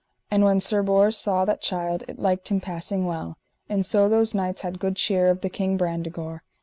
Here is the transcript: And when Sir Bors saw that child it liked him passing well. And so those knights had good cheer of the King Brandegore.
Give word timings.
And 0.31 0.43
when 0.43 0.59
Sir 0.59 0.81
Bors 0.81 1.15
saw 1.15 1.45
that 1.45 1.61
child 1.61 2.01
it 2.07 2.17
liked 2.17 2.47
him 2.47 2.59
passing 2.59 3.05
well. 3.05 3.37
And 3.69 3.85
so 3.85 4.09
those 4.09 4.33
knights 4.33 4.61
had 4.63 4.79
good 4.79 4.95
cheer 4.95 5.29
of 5.29 5.41
the 5.41 5.49
King 5.51 5.77
Brandegore. 5.77 6.41